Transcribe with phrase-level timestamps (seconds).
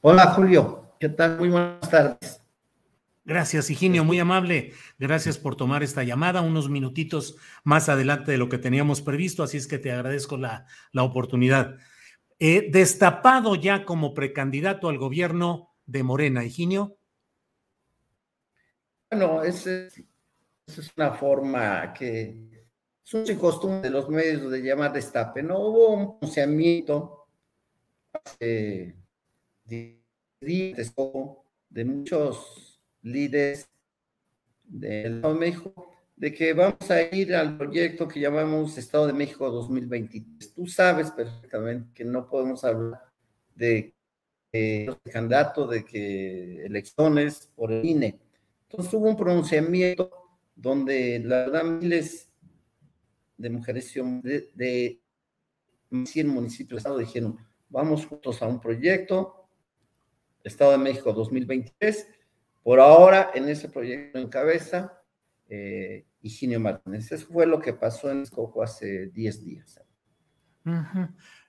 [0.00, 1.38] Hola Julio, ¿qué tal?
[1.38, 2.40] Muy buenas tardes.
[3.24, 4.72] Gracias, Higinio, muy amable.
[4.96, 9.56] Gracias por tomar esta llamada, unos minutitos más adelante de lo que teníamos previsto, así
[9.56, 11.76] es que te agradezco la, la oportunidad.
[12.38, 16.96] Eh, destapado ya como precandidato al gobierno de Morena, Higinio.
[19.10, 20.04] Bueno, esa es,
[20.96, 22.66] una forma que
[23.04, 25.42] es un costumbre de los medios de llamar destape.
[25.42, 27.26] No hubo un pronunciamiento
[28.12, 28.97] hace
[29.68, 30.00] de
[31.84, 33.68] muchos líderes
[34.64, 39.12] del Estado de México de que vamos a ir al proyecto que llamamos Estado de
[39.12, 40.52] México 2023.
[40.52, 43.04] Tú sabes perfectamente que no podemos hablar
[43.54, 43.94] de,
[44.52, 48.18] de candidato, de que elecciones por el INE.
[48.68, 50.10] Entonces hubo un pronunciamiento
[50.56, 52.28] donde la verdad miles
[53.36, 55.00] de mujeres de, de
[56.04, 57.38] 100 municipios del estado dijeron,
[57.68, 59.37] vamos juntos a un proyecto,
[60.48, 62.08] Estado de México 2023.
[62.62, 65.00] Por ahora, en ese proyecto en cabeza,
[65.48, 67.10] eh, Higinio Martínez.
[67.12, 69.80] Eso fue lo que pasó en Escojo hace 10 días.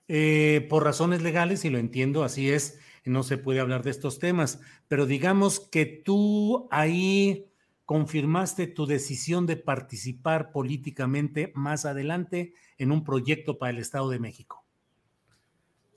[0.07, 4.19] eh, por razones legales, y lo entiendo, así es, no se puede hablar de estos
[4.19, 7.51] temas, pero digamos que tú ahí
[7.85, 14.19] confirmaste tu decisión de participar políticamente más adelante en un proyecto para el Estado de
[14.19, 14.65] México.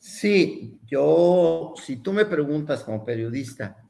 [0.04, 3.82] Sí, yo, si tú me preguntas como periodista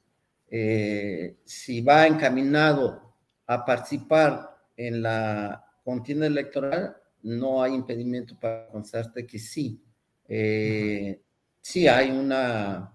[0.54, 3.14] eh, si va encaminado
[3.46, 9.82] a participar en la contienda electoral, no hay impedimento para contestarte que sí.
[10.28, 11.22] Eh,
[11.62, 12.94] sí hay una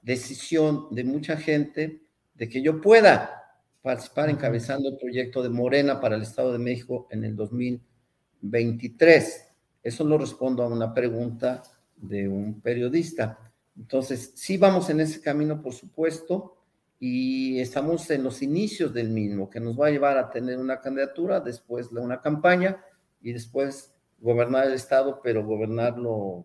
[0.00, 2.02] decisión de mucha gente
[2.32, 7.08] de que yo pueda participar encabezando el proyecto de Morena para el Estado de México
[7.10, 9.48] en el 2023.
[9.82, 11.64] Eso lo respondo a una pregunta
[12.02, 13.38] de un periodista.
[13.76, 16.56] Entonces, sí vamos en ese camino, por supuesto,
[17.00, 20.80] y estamos en los inicios del mismo, que nos va a llevar a tener una
[20.80, 22.84] candidatura, después una campaña
[23.22, 26.44] y después gobernar el Estado, pero gobernarlo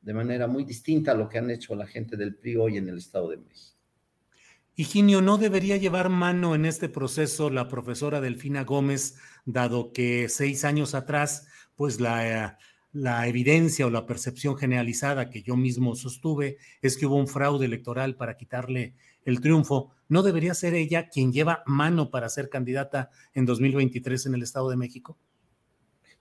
[0.00, 2.88] de manera muy distinta a lo que han hecho la gente del PRI hoy en
[2.88, 3.76] el Estado de México.
[4.76, 10.64] Higinio, ¿no debería llevar mano en este proceso la profesora Delfina Gómez, dado que seis
[10.64, 12.58] años atrás, pues la
[12.98, 17.64] la evidencia o la percepción generalizada que yo mismo sostuve es que hubo un fraude
[17.64, 18.94] electoral para quitarle
[19.24, 19.92] el triunfo.
[20.08, 24.70] ¿No debería ser ella quien lleva mano para ser candidata en 2023 en el Estado
[24.70, 25.16] de México?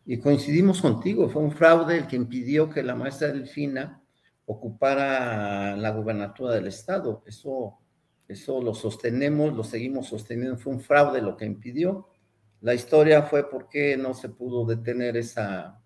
[0.06, 4.02] Y coincidimos contigo, fue un fraude el que impidió que la maestra Delfina
[4.46, 7.24] ocupara la gubernatura del Estado.
[7.26, 7.80] Eso,
[8.28, 12.08] eso lo sostenemos, lo seguimos sosteniendo, fue un fraude lo que impidió.
[12.62, 15.82] La historia fue porque no se pudo detener esa,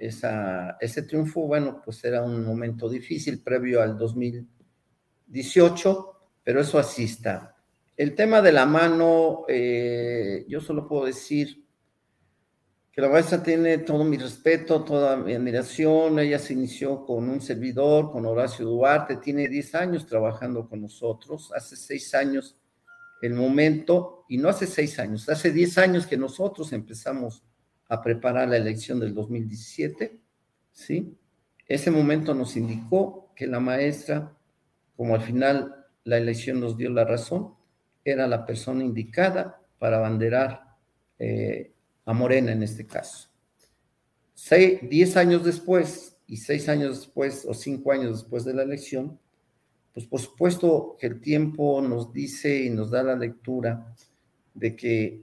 [0.00, 6.12] esa, ese triunfo, bueno, pues era un momento difícil previo al 2018,
[6.42, 7.54] pero eso así está.
[7.96, 11.66] El tema de la mano, eh, yo solo puedo decir
[12.90, 16.18] que la maestra tiene todo mi respeto, toda mi admiración.
[16.18, 21.52] Ella se inició con un servidor, con Horacio Duarte, tiene 10 años trabajando con nosotros.
[21.54, 22.56] Hace 6 años
[23.20, 27.44] el momento, y no hace 6 años, hace 10 años que nosotros empezamos
[27.90, 30.16] a preparar la elección del 2017,
[30.72, 31.12] ¿sí?
[31.66, 34.32] Ese momento nos indicó que la maestra,
[34.96, 37.54] como al final la elección nos dio la razón,
[38.04, 40.76] era la persona indicada para abanderar
[41.18, 41.72] eh,
[42.04, 43.28] a Morena en este caso.
[44.34, 49.18] Seis, diez años después, y seis años después o cinco años después de la elección,
[49.92, 53.92] pues por supuesto que el tiempo nos dice y nos da la lectura
[54.54, 55.22] de que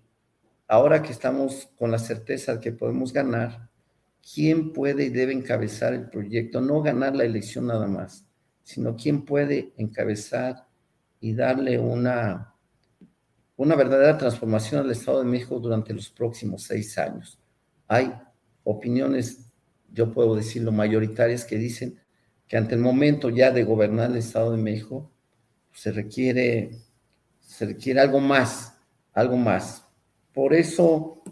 [0.68, 3.70] ahora que estamos con la certeza de que podemos ganar,
[4.34, 6.62] ¿quién puede y debe encabezar el proyecto?
[6.62, 8.26] No ganar la elección nada más,
[8.64, 10.68] sino quién puede encabezar
[11.20, 12.54] y darle una,
[13.56, 17.40] una verdadera transformación al Estado de México durante los próximos seis años.
[17.88, 18.14] Hay
[18.64, 19.54] opiniones,
[19.92, 22.00] yo puedo decirlo, mayoritarias que dicen
[22.48, 25.10] que ante el momento ya de gobernar el Estado de México
[25.72, 26.72] se requiere,
[27.40, 28.78] se requiere algo más,
[29.14, 29.87] algo más.
[30.38, 31.24] Por eso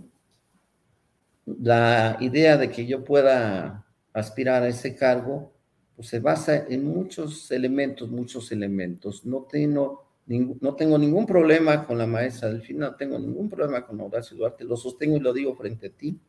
[1.46, 5.54] la idea de que yo pueda aspirar a ese cargo
[5.96, 9.24] pues se basa en muchos elementos, muchos elementos.
[9.24, 14.64] No tengo, ningún problema con la maestra Delfina, no tengo ningún problema con Horacio Duarte,
[14.64, 16.20] lo sostengo y lo digo frente a ti.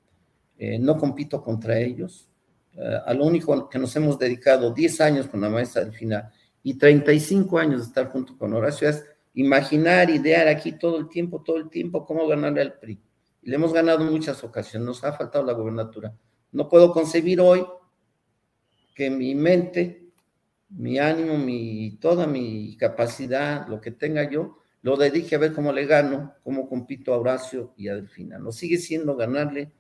[0.59, 2.29] Eh, no compito contra ellos.
[2.75, 6.31] Eh, a lo único que nos hemos dedicado 10 años con la maestra Delfina
[6.63, 9.03] y 35 años de estar junto con Horacio es
[9.37, 12.99] imaginar, idear aquí todo el tiempo, todo el tiempo cómo ganarle al PRI.
[13.43, 16.17] Y le hemos ganado en muchas ocasiones, nos ha faltado la gobernatura.
[16.53, 17.65] No puedo concebir hoy
[18.95, 20.09] que mi mente,
[20.71, 25.71] mi ánimo, mi, toda mi capacidad, lo que tenga yo, lo dedique a ver cómo
[25.71, 28.39] le gano, cómo compito a Horacio y a Delfina.
[28.39, 29.71] No sigue siendo ganarle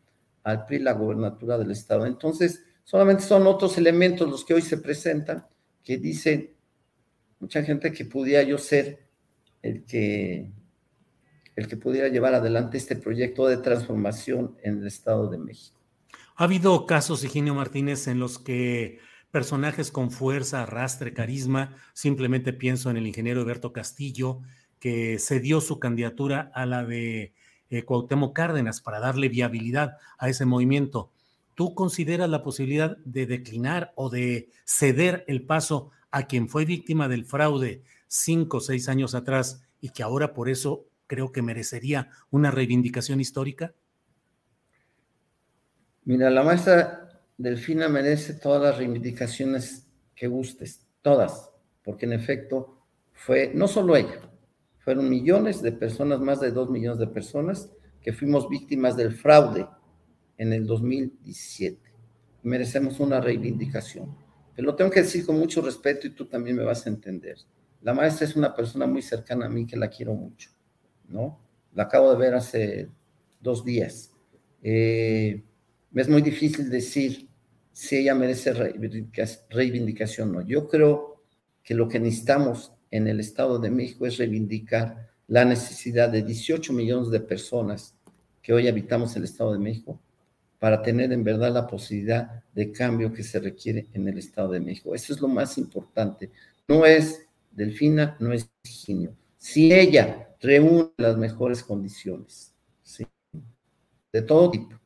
[0.43, 2.05] al PRI la gobernatura del Estado.
[2.05, 5.47] Entonces, solamente son otros elementos los que hoy se presentan
[5.83, 6.55] que dicen
[7.41, 9.06] mucha gente que pudiera yo ser
[9.67, 10.51] el que
[11.57, 15.81] el que pudiera llevar adelante este proyecto de transformación en el Estado de México.
[16.37, 18.99] Ha habido casos, Higinio Martínez, en los que
[19.31, 24.41] personajes con fuerza, arrastre, carisma, simplemente pienso en el ingeniero Alberto Castillo,
[24.79, 27.33] que cedió su candidatura a la de
[27.71, 31.11] eh, Cuauhtémoc Cárdenas para darle viabilidad a ese movimiento.
[31.55, 37.09] ¿Tú consideras la posibilidad de declinar o de ceder el paso a quien fue víctima
[37.09, 42.11] del fraude cinco o seis años atrás y que ahora por eso creo que merecería
[42.31, 43.75] una reivindicación histórica?
[46.05, 51.51] Mira, la maestra Delfina merece todas las reivindicaciones que gustes, todas,
[51.83, 54.21] porque en efecto fue no solo ella,
[54.79, 59.67] fueron millones de personas, más de dos millones de personas que fuimos víctimas del fraude
[60.39, 61.81] en el 2017.
[62.45, 64.17] Merecemos una reivindicación.
[64.55, 67.37] Pero lo tengo que decir con mucho respeto y tú también me vas a entender.
[67.83, 70.51] La maestra es una persona muy cercana a mí que la quiero mucho,
[71.09, 71.39] ¿no?
[71.75, 72.89] La acabo de ver hace
[73.41, 74.13] dos días.
[74.63, 75.43] Eh,
[75.95, 77.29] es muy difícil decir
[77.73, 78.53] si ella merece
[79.51, 80.41] reivindicación o no.
[80.47, 81.23] Yo creo
[81.63, 86.73] que lo que necesitamos en el Estado de México es reivindicar la necesidad de 18
[86.73, 87.95] millones de personas
[88.43, 90.01] que hoy habitamos el Estado de México
[90.59, 94.61] para tener en verdad la posibilidad de cambio que se requiere en el Estado de
[94.61, 94.95] México.
[94.95, 96.31] Eso es lo más importante.
[96.69, 97.26] No es
[97.57, 99.17] Delfina, no es Higinio.
[99.39, 103.07] Si ella reúne las mejores condiciones, ¿sí?
[104.13, 104.79] de todo tipo,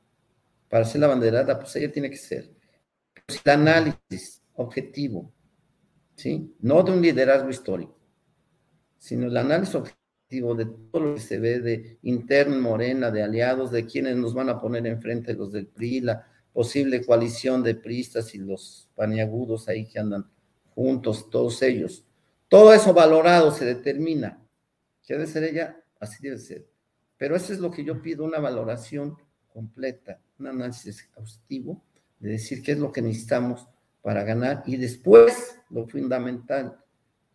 [0.69, 2.49] para ser la banderada, pues ella tiene que ser.
[3.27, 5.33] el análisis objetivo,
[6.15, 6.55] ¿sí?
[6.61, 7.99] No de un liderazgo histórico,
[8.99, 13.73] sino el análisis objetivo de todo lo que se ve de interno Morena, de aliados,
[13.73, 18.35] de quienes nos van a poner enfrente los del PRI, la posible coalición de priistas
[18.35, 20.31] y los paniagudos ahí que andan
[20.75, 22.05] juntos, todos ellos.
[22.51, 24.45] Todo eso valorado se determina.
[25.07, 25.81] ¿Qué debe ser ella?
[26.01, 26.69] Así debe ser.
[27.17, 29.17] Pero eso es lo que yo pido, una valoración
[29.53, 31.85] completa, un análisis exhaustivo
[32.19, 33.69] de decir qué es lo que necesitamos
[34.03, 36.77] para ganar y después lo fundamental,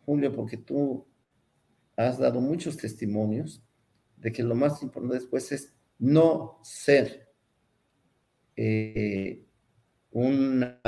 [0.05, 1.07] Julio, porque tú
[1.95, 3.63] has dado muchos testimonios
[4.17, 7.31] de que lo más importante después es no ser
[8.57, 9.45] eh,
[10.11, 10.81] una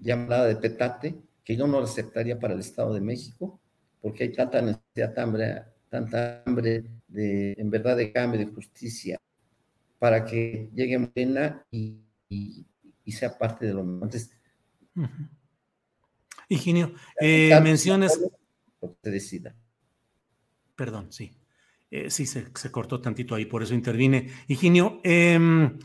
[0.00, 3.58] llamada de petate que yo no aceptaría para el Estado de México,
[4.02, 5.14] porque hay tanta necesidad,
[5.88, 9.18] tanta hambre de, en verdad, de cambio, de justicia,
[9.98, 12.04] para que llegue Morena y,
[13.06, 14.04] sea parte de lo mismo.
[14.04, 14.30] Entonces,
[16.50, 18.20] Higinio, eh, mencionas...
[18.82, 19.56] Lo que decida.
[20.76, 21.32] Perdón, sí.
[21.90, 24.30] Eh, sí, se, cortó tantito ahí, por eso intervine.
[24.48, 25.78] Higinio, em,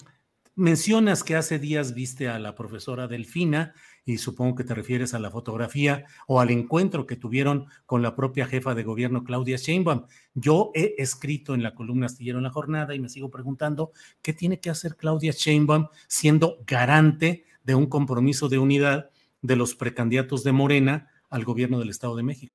[0.55, 3.73] mencionas que hace días viste a la profesora Delfina
[4.05, 8.15] y supongo que te refieres a la fotografía o al encuentro que tuvieron con la
[8.15, 10.05] propia jefa de gobierno Claudia Sheinbaum.
[10.33, 13.91] Yo he escrito en la columna Astillero en la jornada y me sigo preguntando
[14.21, 19.09] qué tiene que hacer Claudia Sheinbaum siendo garante de un compromiso de unidad
[19.41, 22.53] de los precandidatos de Morena al gobierno del Estado de México.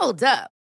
[0.00, 0.61] Hold up.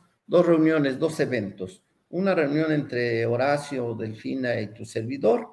[0.31, 1.83] dos reuniones, dos eventos.
[2.09, 5.49] Una reunión entre Horacio, Delfina y tu servidor,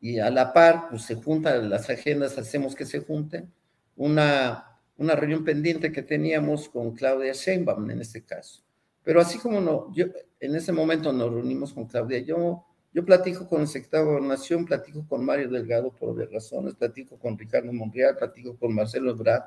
[0.00, 3.52] y a la par, pues se juntan las agendas, hacemos que se junten.
[3.94, 8.64] Una, una reunión pendiente que teníamos con Claudia Sheinbaum en este caso.
[9.04, 10.06] Pero así como no, yo
[10.40, 14.64] en ese momento nos reunimos con Claudia, yo, yo platico con el secretario de Gobernación,
[14.66, 19.44] platico con Mario Delgado por obvias razones, platico con Ricardo Monreal, platico con Marcelo Ebrard,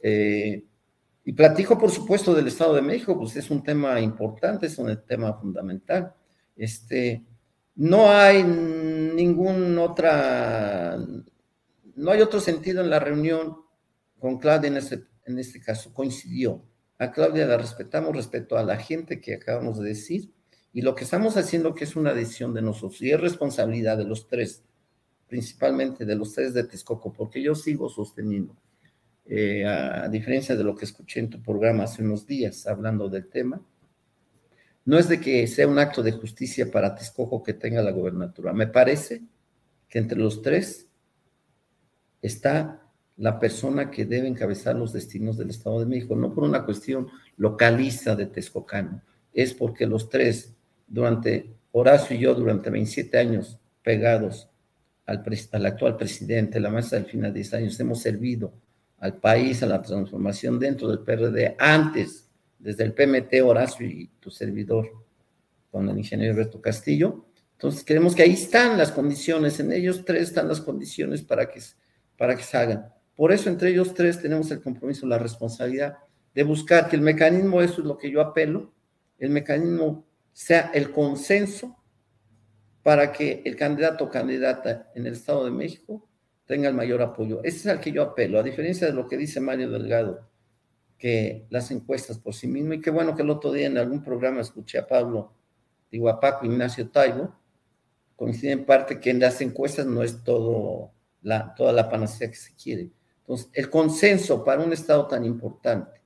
[0.00, 0.62] eh,
[1.30, 5.00] y platico, por supuesto, del Estado de México, pues es un tema importante, es un
[5.06, 6.12] tema fundamental.
[6.56, 7.24] Este,
[7.76, 10.98] no hay ningún otra,
[11.94, 13.58] no hay otro sentido en la reunión
[14.18, 16.64] con Claudia en este, en este caso, coincidió.
[16.98, 20.32] A Claudia la respetamos respecto a la gente que acabamos de decir
[20.72, 24.04] y lo que estamos haciendo que es una decisión de nosotros y es responsabilidad de
[24.04, 24.64] los tres,
[25.28, 28.56] principalmente de los tres de Texcoco, porque yo sigo sosteniendo
[29.32, 33.28] eh, a, diferencia de lo que escuché en tu programa hace unos días hablando del
[33.28, 33.64] tema,
[34.84, 38.52] no es de que sea un acto de justicia para Texcoco que tenga la gobernatura.
[38.52, 39.22] Me parece
[39.88, 40.88] que entre los tres
[42.20, 42.82] está
[43.18, 47.06] la persona que debe encabezar los destinos del Estado de México, no por una cuestión
[47.36, 49.00] localista de Texcocano,
[49.32, 50.56] es porque los tres,
[50.88, 54.48] durante Horacio y yo, durante 27 años pegados
[55.06, 55.22] al,
[55.52, 58.52] al actual presidente, la maestra del final de 10 años, hemos servido
[59.00, 62.28] al país, a la transformación dentro del PRD, antes,
[62.58, 64.90] desde el PMT, Horacio y tu servidor,
[65.70, 67.24] con el ingeniero Alberto Castillo.
[67.52, 71.60] Entonces, creemos que ahí están las condiciones, en ellos tres están las condiciones para que,
[72.16, 72.92] para que se hagan.
[73.16, 75.96] Por eso, entre ellos tres tenemos el compromiso, la responsabilidad
[76.34, 78.72] de buscar que el mecanismo, eso es lo que yo apelo,
[79.18, 81.76] el mecanismo sea el consenso
[82.82, 86.08] para que el candidato o candidata en el Estado de México
[86.50, 87.40] tenga el mayor apoyo.
[87.44, 90.28] Ese es al que yo apelo, a diferencia de lo que dice Mario Delgado,
[90.98, 94.02] que las encuestas por sí mismo, y qué bueno que el otro día en algún
[94.02, 95.32] programa escuché a Pablo,
[95.92, 97.32] digo a Paco Ignacio Taibo,
[98.16, 100.90] coincide en parte que en las encuestas no es todo
[101.22, 102.90] la, toda la panacea que se quiere.
[103.20, 106.00] Entonces, el consenso para un Estado tan importante,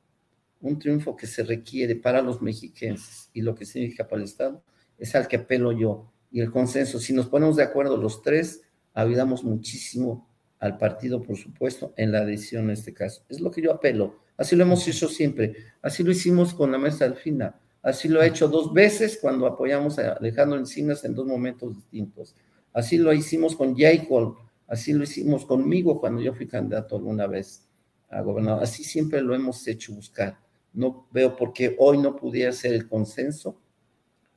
[0.61, 4.63] un triunfo que se requiere para los mexiquenses y lo que significa para el Estado,
[4.99, 6.13] es al que apelo yo.
[6.31, 8.61] Y el consenso, si nos ponemos de acuerdo los tres,
[8.93, 13.23] ayudamos muchísimo al partido, por supuesto, en la decisión en este caso.
[13.29, 14.21] Es lo que yo apelo.
[14.37, 15.55] Así lo hemos hecho siempre.
[15.83, 17.59] Así lo hicimos con la mesa Alfina.
[17.83, 22.35] Así lo he hecho dos veces cuando apoyamos a Alejandro Encinas en dos momentos distintos.
[22.73, 24.37] Así lo hicimos con Jacob.
[24.67, 27.69] Así lo hicimos conmigo cuando yo fui candidato alguna vez
[28.09, 28.63] a gobernador.
[28.63, 30.39] Así siempre lo hemos hecho buscar.
[30.73, 33.61] No veo por qué hoy no pudiera ser el consenso,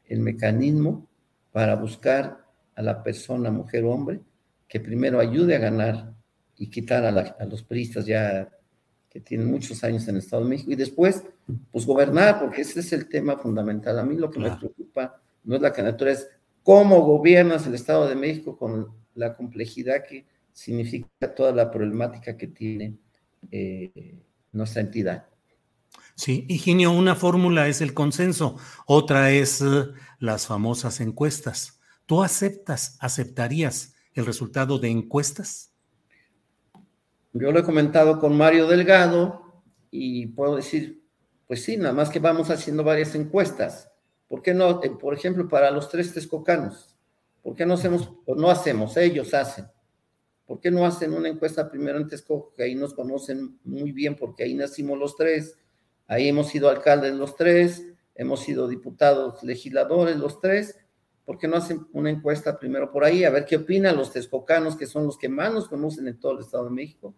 [0.05, 1.07] el mecanismo
[1.51, 2.45] para buscar
[2.75, 4.19] a la persona, mujer o hombre,
[4.67, 6.13] que primero ayude a ganar
[6.57, 8.49] y quitar a, los priistas ya
[9.09, 11.23] que tienen muchos años en el Estado de México y después,
[11.71, 13.97] pues gobernar, porque ese es el tema fundamental.
[13.99, 16.27] A mí lo que me preocupa no es la candidatura, es
[16.63, 22.47] cómo gobiernas el Estado de México con la complejidad que significa toda la problemática que
[22.47, 22.97] tiene
[23.51, 24.17] eh,
[24.51, 25.27] nuestra entidad.
[26.15, 28.57] Sí, Higinio, una fórmula es el consenso,
[28.87, 29.85] otra es eh,
[30.19, 31.79] las famosas encuestas.
[32.07, 35.71] ¿Tú aceptas, aceptarías el resultado de encuestas?
[37.33, 41.03] Yo lo he comentado con Mario Delgado y puedo decir,
[41.47, 43.91] pues sí, nada más que vamos haciendo varias encuestas.
[44.27, 46.95] ¿Por qué no, eh, por ejemplo, para los tres texcocanos?
[47.41, 49.67] ¿Por qué no hacemos, no hacemos, ellos hacen?
[50.45, 54.15] ¿Por qué no hacen una encuesta primero en Texcoco, que ahí nos conocen muy bien,
[54.15, 55.57] porque ahí nacimos los tres,
[56.07, 60.77] ahí hemos sido alcaldes los tres, hemos sido diputados, legisladores los tres,
[61.27, 63.25] ¿por qué no hacen una encuesta primero por ahí?
[63.25, 66.31] A ver qué opinan los texcocanos, que son los que más nos conocen en todo
[66.31, 67.13] el Estado de México,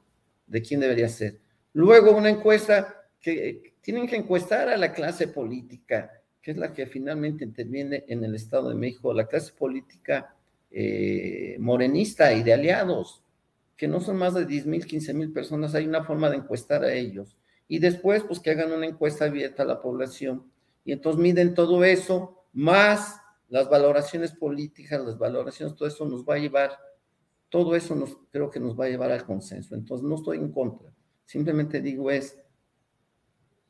[0.48, 1.39] de quién debería ser.
[1.74, 6.88] Luego una encuesta que tienen que encuestar a la clase política, que es la que
[6.88, 10.34] finalmente interviene en el Estado de México, la clase política
[10.72, 13.22] eh, morenista y de aliados,
[13.78, 16.84] que no son más de 10 mil, 15 mil personas, hay una forma de encuestar
[16.84, 17.38] a ellos.
[17.68, 20.51] Y después, pues que hagan una encuesta abierta a la población.
[20.84, 23.19] Y entonces miden todo eso, más
[23.50, 26.72] las valoraciones políticas, las valoraciones, todo eso nos va a llevar,
[27.50, 29.75] todo eso nos, creo que nos va a llevar al consenso.
[29.75, 30.94] Entonces no estoy en contra,
[31.25, 32.38] simplemente digo es,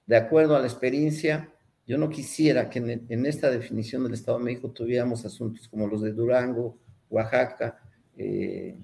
[0.05, 1.53] de acuerdo a la experiencia,
[1.87, 6.01] yo no quisiera que en, esta definición del Estado de México tuviéramos asuntos como los
[6.01, 6.77] de Durango,
[7.09, 7.79] Oaxaca,
[8.15, 8.77] eh,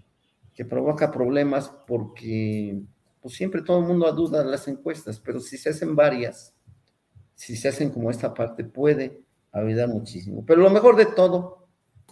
[0.54, 2.82] que provoca problemas porque
[3.22, 6.56] pues siempre todo el mundo duda de las encuestas, pero si se hacen varias,
[7.34, 9.25] si se hacen como esta parte, puede
[9.62, 10.46] ayudar muchísimo.
[10.46, 11.68] Pero lo mejor de todo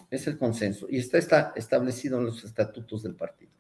[0.10, 3.52] es el consenso y está, está establecido en los estatutos del partido.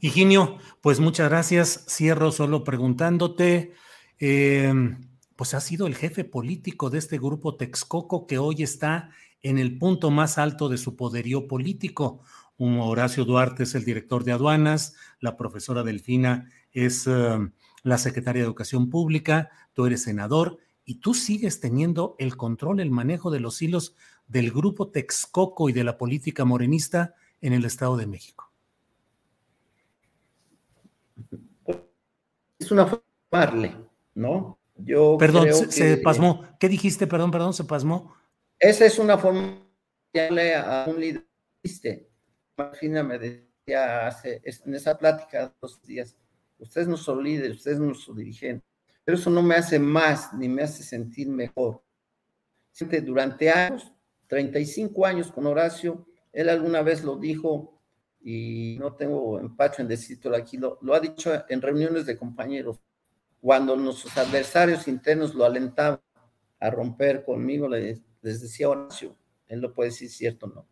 [0.00, 1.84] Higinio, pues muchas gracias.
[1.88, 3.72] Cierro solo preguntándote,
[4.18, 4.72] eh,
[5.36, 9.10] pues ha sido el jefe político de este grupo Texcoco que hoy está
[9.42, 12.22] en el punto más alto de su poderío político.
[12.56, 17.38] Un Horacio Duarte es el director de aduanas, la profesora Delfina es eh,
[17.82, 22.90] la secretaria de Educación Pública, tú eres senador y tú sigues teniendo el control, el
[22.90, 23.94] manejo de los hilos
[24.26, 28.50] del grupo Texcoco y de la política morenista en el Estado de México.
[32.58, 34.58] Es una forma ¿no?
[34.76, 36.46] Yo perdón, se, pasmó.
[36.58, 37.06] ¿Qué dijiste?
[37.06, 38.14] Perdón, perdón, se pasmó.
[38.58, 39.60] Esa es una forma
[40.14, 41.28] de a un líder.
[42.56, 46.16] Marfina me decía hace, en esa plática dos días,
[46.58, 48.64] usted no son líder, usted es nuestro dirigente
[49.08, 51.80] pero eso no me hace más ni me hace sentir mejor.
[53.06, 53.90] Durante años,
[54.26, 57.80] 35 años con Horacio, él alguna vez lo dijo
[58.20, 62.82] y no tengo empacho en decirlo aquí, lo, ha dicho en reuniones de compañeros,
[63.40, 66.02] cuando nuestros adversarios internos lo alentaban
[66.60, 70.66] a romper conmigo, les, decía Horacio, él lo puede decir cierto o no.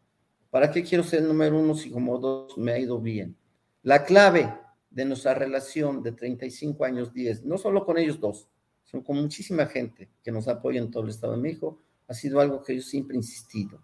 [0.51, 3.35] ¿Para qué quiero ser número uno si como dos me ha ido bien?
[3.83, 4.53] La clave
[4.97, 8.49] de nuestra relación de 35 años, 10, no solo con ellos dos,
[8.83, 12.41] sino con muchísima gente que nos apoya en todo el Estado de México, ha sido
[12.41, 13.79] algo que yo siempre he insistido,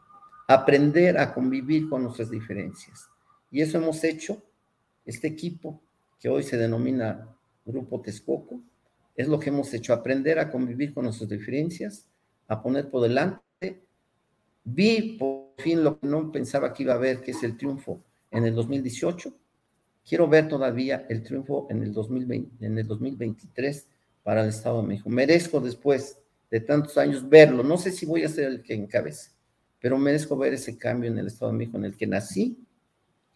[0.48, 3.10] aprender a convivir con nuestras diferencias.
[3.50, 4.42] Y eso hemos hecho,
[5.04, 5.82] este equipo
[6.18, 7.28] que hoy se denomina
[7.66, 8.62] Grupo Texcoco,
[9.14, 12.08] es lo que hemos hecho, aprender a convivir con nuestras diferencias,
[12.48, 13.84] a poner por delante.
[14.64, 18.02] Vi por fin lo que no pensaba que iba a haber, que es el triunfo
[18.30, 19.41] en el 2018,
[20.06, 23.86] Quiero ver todavía el triunfo en el, 2020, en el 2023
[24.22, 25.08] para el Estado de México.
[25.08, 26.18] Merezco después
[26.50, 27.62] de tantos años verlo.
[27.62, 29.30] No sé si voy a ser el que encabece,
[29.80, 32.58] pero merezco ver ese cambio en el Estado de México en el que nací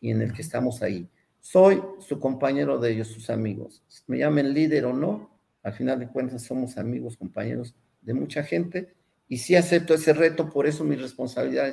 [0.00, 1.09] y en el que estamos ahí.
[1.40, 3.83] Soy su compañero de ellos, sus amigos.
[4.07, 5.31] Me llamen líder o no,
[5.62, 8.92] al final de cuentas somos amigos, compañeros de mucha gente
[9.29, 11.68] y sí acepto ese reto, por eso mi responsabilidad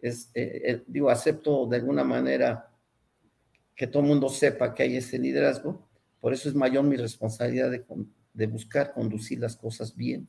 [0.00, 2.70] es, eh, eh, digo, acepto de alguna manera
[3.74, 5.86] que todo el mundo sepa que hay ese liderazgo.
[6.20, 10.28] Por eso es mayor mi responsabilidad de, buscar conducir las cosas bien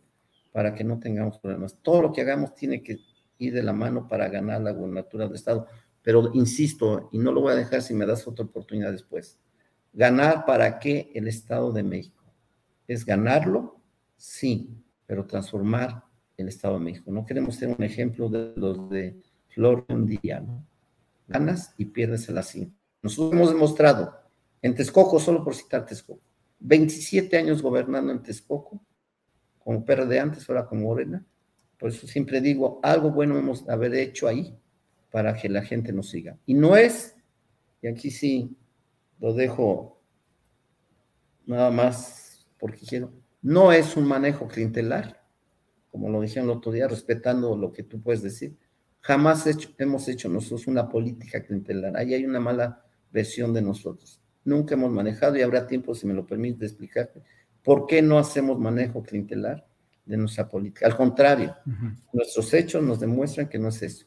[0.52, 1.78] para que no tengamos problemas.
[1.82, 3.00] Todo lo que hagamos tiene que
[3.38, 5.68] ir de la mano para ganar la gubernatura del Estado.
[6.02, 9.40] Pero insisto, y no lo voy a dejar si me das otra oportunidad después,
[9.94, 12.24] ganar para qué el Estado de México.
[12.88, 13.82] ¿Es ganarlo?
[14.18, 14.70] Sí,
[15.06, 16.04] pero transformar
[16.38, 17.12] el Estado de México.
[17.12, 20.66] No queremos ser un ejemplo de los de Flor un día, ¿no?
[21.28, 22.85] Ganas y pierdes el asiento.
[23.06, 24.20] Nosotros hemos demostrado
[24.64, 26.24] en Texcoco, solo por citar Texcoco,
[26.58, 28.82] 27 años gobernando en Texcoco,
[29.60, 31.24] como PRD antes, ahora como Morena.
[31.78, 34.58] Por eso siempre digo, algo bueno hemos haber hecho ahí
[35.12, 36.36] para que la gente nos siga.
[36.48, 37.16] Y no es,
[37.80, 38.58] y aquí sí
[39.20, 40.02] lo dejo
[41.46, 43.14] nada más porque quiero,
[43.44, 45.24] no es un manejo clientelar,
[45.92, 48.58] como lo dijeron el otro día, respetando lo que tú puedes decir.
[49.02, 49.46] Jamás
[49.78, 51.96] hemos hecho nosotros una política clientelar.
[51.98, 52.82] Ahí hay una mala
[53.16, 54.22] versión de nosotros.
[54.44, 57.24] Nunca hemos manejado y habrá tiempo, si me lo permite, explicarte
[57.64, 59.66] por qué no hacemos manejo clientelar
[60.06, 60.86] de nuestra política.
[60.86, 61.56] Al contrario,
[62.14, 64.06] nuestros hechos nos demuestran que no es eso.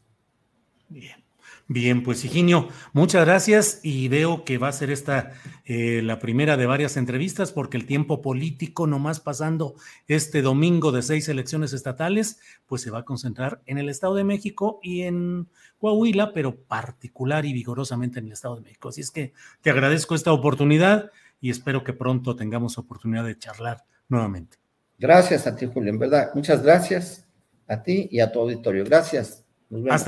[0.89, 1.25] Bien.
[1.71, 5.33] Bien, pues Higinio, muchas gracias y veo que va a ser esta
[5.67, 9.75] eh, la primera de varias entrevistas porque el tiempo político, nomás pasando
[10.07, 14.25] este domingo de seis elecciones estatales, pues se va a concentrar en el Estado de
[14.25, 18.89] México y en Coahuila, pero particular y vigorosamente en el Estado de México.
[18.89, 23.85] Así es que te agradezco esta oportunidad y espero que pronto tengamos oportunidad de charlar
[24.09, 24.57] nuevamente.
[24.99, 26.31] Gracias a ti, Julio, en verdad.
[26.35, 27.29] Muchas gracias
[27.67, 28.85] a ti y a tu auditorio.
[28.87, 29.45] Gracias.
[29.69, 29.95] Nos vemos.
[29.95, 30.08] Hasta